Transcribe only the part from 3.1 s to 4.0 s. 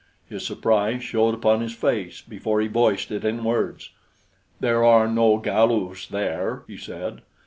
it in words.